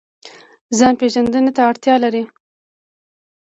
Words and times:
ځان 0.77 0.93
پیژندنې 0.99 1.51
ته 1.57 1.61
اړتیا 1.69 1.95
لري 2.03 2.23